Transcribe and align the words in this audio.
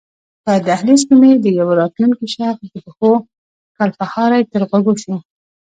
په 0.43 0.53
دهلېز 0.67 1.01
کې 1.07 1.15
مې 1.21 1.31
د 1.43 1.45
یوه 1.59 1.73
راتلونکي 1.81 2.27
شخص 2.37 2.61
د 2.71 2.75
پښو 2.85 3.11
کړپهاری 3.77 4.41
تر 4.51 4.61
غوږو 4.69 4.93
شو. 5.03 5.15